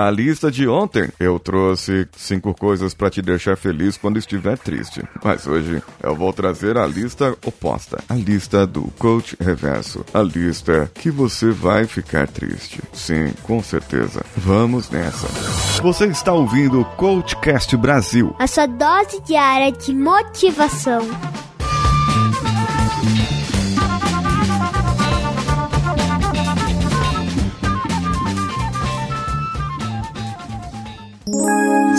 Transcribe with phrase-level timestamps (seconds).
[0.00, 5.02] A lista de ontem eu trouxe cinco coisas para te deixar feliz quando estiver triste.
[5.24, 10.88] Mas hoje eu vou trazer a lista oposta, a lista do coach reverso, a lista
[10.94, 12.80] que você vai ficar triste.
[12.92, 14.24] Sim, com certeza.
[14.36, 15.26] Vamos nessa.
[15.82, 18.36] Você está ouvindo o Coachcast Brasil.
[18.38, 21.00] A sua dose diária de motivação.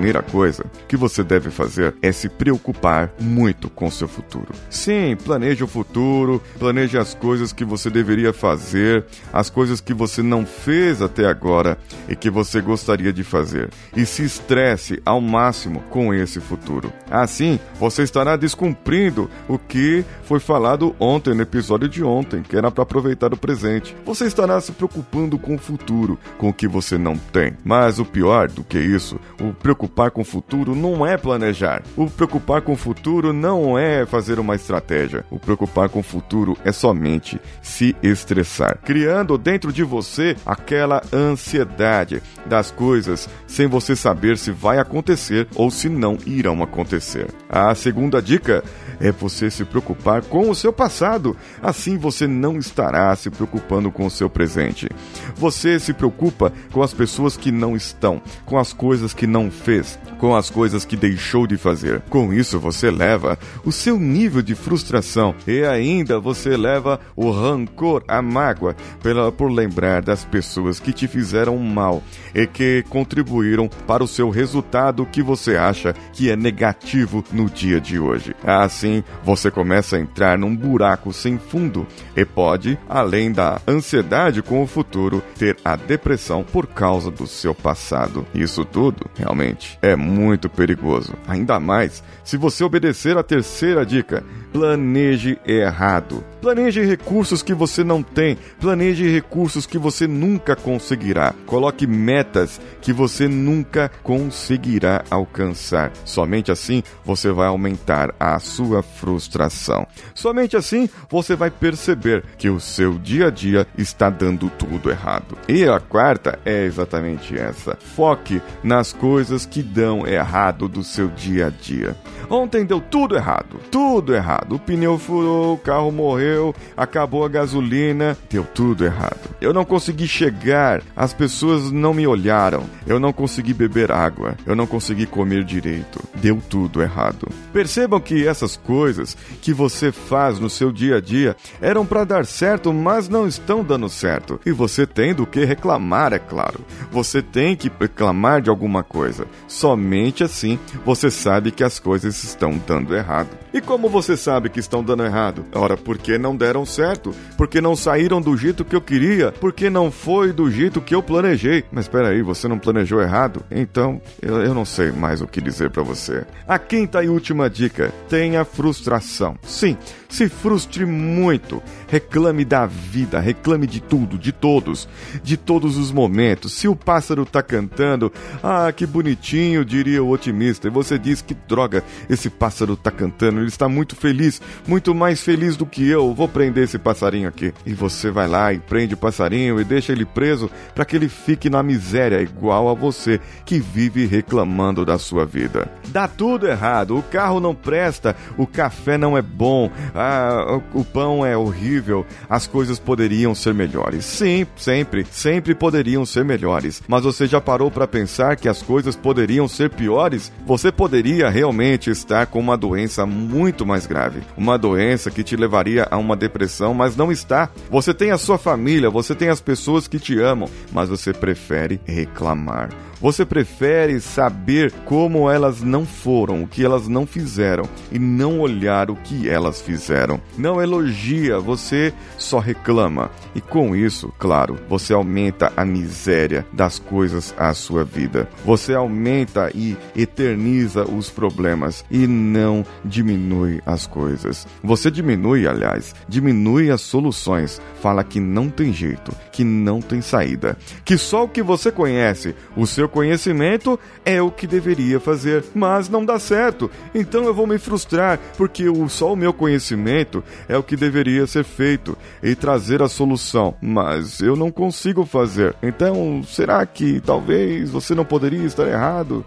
[0.00, 4.48] Primeira coisa que você deve fazer é se preocupar muito com seu futuro.
[4.70, 10.22] Sim, planeje o futuro, planeje as coisas que você deveria fazer, as coisas que você
[10.22, 11.76] não fez até agora
[12.08, 13.68] e que você gostaria de fazer.
[13.94, 16.90] E se estresse ao máximo com esse futuro.
[17.10, 22.70] Assim, você estará descumprindo o que foi falado ontem no episódio de ontem, que era
[22.70, 23.94] para aproveitar o presente.
[24.06, 27.52] Você estará se preocupando com o futuro, com o que você não tem.
[27.62, 31.82] Mas o pior do que isso, o preocupar preocupar com o futuro não é planejar.
[31.96, 35.24] O preocupar com o futuro não é fazer uma estratégia.
[35.30, 42.22] O preocupar com o futuro é somente se estressar, criando dentro de você aquela ansiedade
[42.46, 47.28] das coisas sem você saber se vai acontecer ou se não irão acontecer.
[47.48, 48.62] A segunda dica
[49.00, 51.36] é você se preocupar com o seu passado.
[51.62, 54.88] Assim você não estará se preocupando com o seu presente.
[55.34, 59.79] Você se preocupa com as pessoas que não estão, com as coisas que não fez,
[60.18, 62.00] com as coisas que deixou de fazer.
[62.10, 68.02] Com isso você leva o seu nível de frustração e ainda você leva o rancor,
[68.08, 72.02] a mágoa pela, por lembrar das pessoas que te fizeram mal
[72.34, 77.80] e que contribuíram para o seu resultado que você acha que é negativo no dia
[77.80, 78.34] de hoje.
[78.44, 84.42] Assim assim você começa a entrar num buraco sem fundo e pode, além da ansiedade
[84.42, 88.26] com o futuro, ter a depressão por causa do seu passado.
[88.34, 91.14] Isso tudo, realmente, é muito perigoso.
[91.26, 96.24] Ainda mais se você obedecer a terceira dica: planeje errado.
[96.40, 101.34] Planeje recursos que você não tem, planeje recursos que você nunca conseguirá.
[101.44, 105.92] Coloque metas que você nunca conseguirá alcançar.
[106.02, 109.86] Somente assim você vai aumentar a sua frustração.
[110.14, 115.36] Somente assim você vai perceber que o seu dia a dia está dando tudo errado.
[115.46, 121.48] E a quarta é exatamente essa: foque nas coisas que dão errado do seu dia
[121.48, 121.94] a dia.
[122.30, 124.54] Ontem deu tudo errado, tudo errado.
[124.54, 126.29] O pneu furou, o carro morreu,
[126.76, 129.30] acabou a gasolina, deu tudo errado.
[129.40, 134.54] Eu não consegui chegar, as pessoas não me olharam, eu não consegui beber água, eu
[134.54, 136.00] não consegui comer direito.
[136.14, 137.28] Deu tudo errado.
[137.52, 142.26] Percebam que essas coisas que você faz no seu dia a dia eram para dar
[142.26, 144.40] certo, mas não estão dando certo.
[144.44, 146.60] E você tem do que reclamar, é claro.
[146.90, 149.26] Você tem que reclamar de alguma coisa.
[149.46, 153.28] Somente assim você sabe que as coisas estão dando errado.
[153.52, 155.44] E como você sabe que estão dando errado?
[155.52, 159.90] Ora, porque não deram certo, porque não saíram do jeito que eu queria, porque não
[159.90, 161.64] foi do jeito que eu planejei.
[161.72, 163.44] Mas espera aí, você não planejou errado?
[163.50, 166.24] Então, eu, eu não sei mais o que dizer para você.
[166.46, 169.36] A quinta e última dica: tenha frustração.
[169.42, 169.76] Sim,
[170.08, 171.60] se frustre muito.
[171.90, 174.88] Reclame da vida, reclame de tudo, de todos,
[175.24, 176.52] de todos os momentos.
[176.52, 178.12] Se o pássaro tá cantando,
[178.42, 183.40] ah, que bonitinho, diria o otimista, e você diz que droga, esse pássaro tá cantando,
[183.40, 186.14] ele está muito feliz, muito mais feliz do que eu.
[186.14, 187.52] Vou prender esse passarinho aqui.
[187.66, 191.08] E você vai lá e prende o passarinho e deixa ele preso para que ele
[191.08, 195.68] fique na miséria, igual a você que vive reclamando da sua vida.
[195.88, 201.26] Dá tudo errado, o carro não presta, o café não é bom, ah, o pão
[201.26, 201.79] é horrível,
[202.28, 204.04] as coisas poderiam ser melhores.
[204.04, 206.82] Sim, sempre, sempre poderiam ser melhores.
[206.86, 210.32] Mas você já parou para pensar que as coisas poderiam ser piores?
[210.46, 215.86] Você poderia realmente estar com uma doença muito mais grave, uma doença que te levaria
[215.90, 217.50] a uma depressão, mas não está.
[217.70, 221.80] Você tem a sua família, você tem as pessoas que te amam, mas você prefere
[221.84, 222.70] reclamar.
[223.00, 228.90] Você prefere saber como elas não foram, o que elas não fizeram e não olhar
[228.90, 230.20] o que elas fizeram.
[230.36, 233.10] Não elogia, você só reclama.
[233.34, 238.28] E com isso, claro, você aumenta a miséria das coisas à sua vida.
[238.44, 244.46] Você aumenta e eterniza os problemas e não diminui as coisas.
[244.62, 247.62] Você diminui, aliás, diminui as soluções.
[247.80, 252.34] Fala que não tem jeito, que não tem saída, que só o que você conhece,
[252.54, 256.70] o seu conhecimento é o que deveria fazer, mas não dá certo.
[256.94, 261.44] Então eu vou me frustrar porque só o meu conhecimento é o que deveria ser
[261.44, 265.54] feito e trazer a solução, mas eu não consigo fazer.
[265.62, 269.24] Então, será que talvez você não poderia estar errado?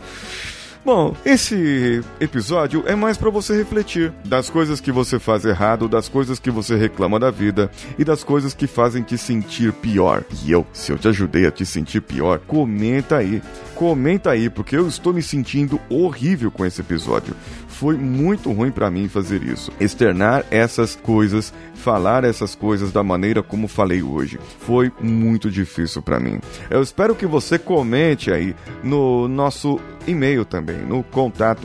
[0.86, 6.10] Bom, esse episódio é mais para você refletir das coisas que você faz errado, das
[6.10, 10.26] coisas que você reclama da vida e das coisas que fazem te sentir pior.
[10.44, 13.42] E eu, se eu te ajudei a te sentir pior, comenta aí.
[13.74, 17.34] Comenta aí, porque eu estou me sentindo horrível com esse episódio.
[17.74, 19.72] Foi muito ruim para mim fazer isso.
[19.80, 24.40] Externar essas coisas, falar essas coisas da maneira como falei hoje.
[24.60, 26.40] Foi muito difícil para mim.
[26.70, 31.64] Eu espero que você comente aí no nosso e-mail também, no contato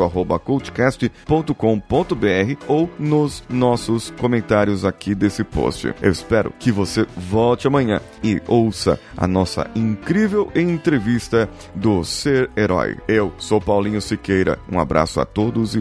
[2.66, 5.94] ou nos nossos comentários aqui desse post.
[6.00, 12.96] Eu espero que você volte amanhã e ouça a nossa incrível entrevista do Ser Herói.
[13.06, 14.58] Eu sou Paulinho Siqueira.
[14.70, 15.80] Um abraço a todos e